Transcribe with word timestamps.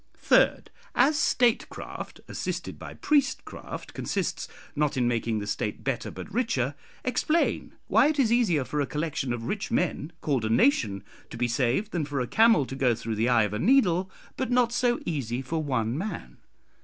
"Third, 0.17 0.71
As 0.95 1.15
statecraft 1.15 2.21
(assisted 2.27 2.79
by 2.79 2.95
priestcraft) 2.95 3.93
consists 3.93 4.47
not 4.75 4.97
in 4.97 5.07
making 5.07 5.37
the 5.37 5.45
State 5.45 5.83
better 5.83 6.09
but 6.09 6.33
richer, 6.33 6.73
explain 7.05 7.73
why 7.85 8.07
it 8.07 8.17
is 8.17 8.31
easier 8.31 8.63
for 8.65 8.81
a 8.81 8.87
collection 8.87 9.31
of 9.31 9.43
rich 9.43 9.69
men 9.69 10.11
called 10.21 10.43
a 10.43 10.49
nation 10.49 11.03
to 11.29 11.37
be 11.37 11.47
saved, 11.47 11.91
than 11.91 12.05
for 12.05 12.19
a 12.19 12.25
camel 12.25 12.65
to 12.65 12.75
go 12.75 12.95
through 12.95 13.13
the 13.13 13.29
eye 13.29 13.43
of 13.43 13.53
a 13.53 13.59
needle, 13.59 14.09
but 14.37 14.49
not 14.49 14.73
so 14.73 14.99
easy 15.05 15.43
for 15.43 15.61
one 15.61 15.95
man. 15.95 16.37